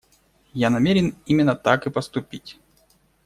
Я 0.55 0.69
намерен 0.71 1.13
именно 1.27 1.55
так 1.55 1.85
и 1.85 1.91
поступить. 1.91 2.59